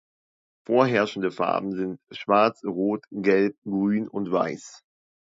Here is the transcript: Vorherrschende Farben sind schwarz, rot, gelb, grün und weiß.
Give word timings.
Vorherrschende 0.65 1.29
Farben 1.29 1.73
sind 1.73 1.99
schwarz, 2.09 2.63
rot, 2.63 3.05
gelb, 3.11 3.55
grün 3.63 4.07
und 4.07 4.31
weiß. 4.31 4.83